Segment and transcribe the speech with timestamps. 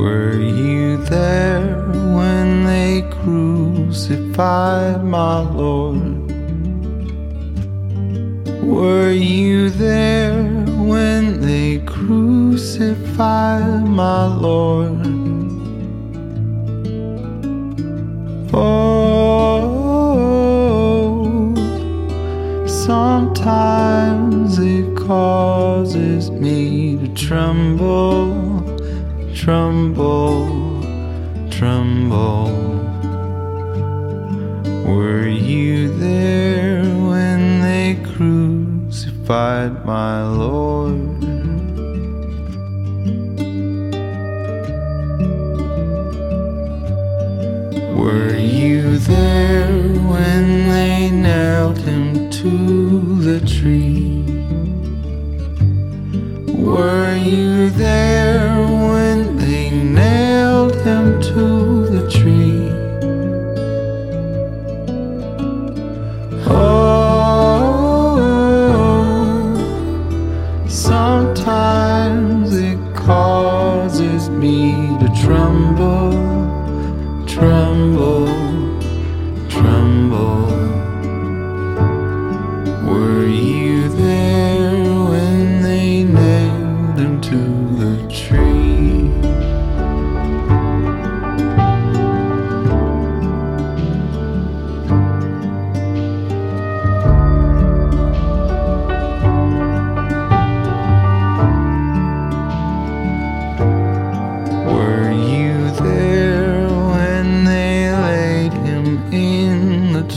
[0.00, 1.76] Were you there
[2.16, 6.32] when they crucified my Lord?
[8.62, 10.42] Were you there
[10.88, 12.86] when they crucified
[13.86, 15.06] my Lord?
[18.54, 19.44] Oh,
[22.66, 28.40] sometimes it causes me to tremble
[29.34, 30.82] tremble,
[31.50, 32.50] tremble.
[34.86, 41.20] Were you there when they crucified my Lord?
[47.96, 49.72] Were you there
[50.08, 52.50] when they nailed him to
[53.20, 54.24] the tree?
[56.52, 58.69] Were you there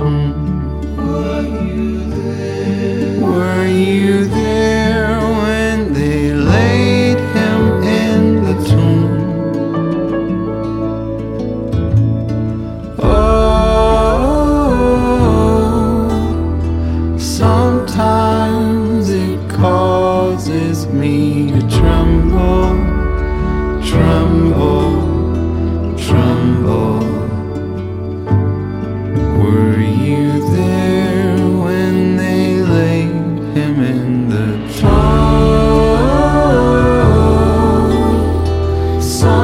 [0.00, 0.40] in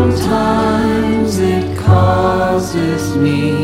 [0.00, 3.59] Sometimes it causes me